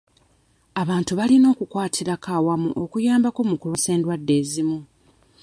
[0.81, 4.79] Abantu balina okukwatira awamu okuyambako mu kulwanyisa endwadde ezimu.